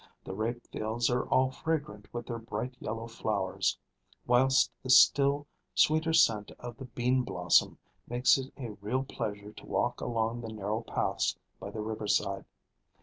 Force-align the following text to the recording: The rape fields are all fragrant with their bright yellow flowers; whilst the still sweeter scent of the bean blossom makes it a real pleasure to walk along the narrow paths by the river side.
The 0.23 0.33
rape 0.33 0.65
fields 0.71 1.11
are 1.11 1.27
all 1.29 1.51
fragrant 1.51 2.11
with 2.11 2.25
their 2.25 2.39
bright 2.39 2.73
yellow 2.79 3.05
flowers; 3.05 3.77
whilst 4.25 4.71
the 4.81 4.89
still 4.89 5.45
sweeter 5.75 6.11
scent 6.11 6.49
of 6.57 6.77
the 6.77 6.85
bean 6.85 7.21
blossom 7.21 7.77
makes 8.07 8.35
it 8.39 8.51
a 8.57 8.71
real 8.81 9.03
pleasure 9.03 9.51
to 9.53 9.65
walk 9.67 10.01
along 10.01 10.41
the 10.41 10.51
narrow 10.51 10.81
paths 10.81 11.37
by 11.59 11.69
the 11.69 11.81
river 11.81 12.07
side. 12.07 12.45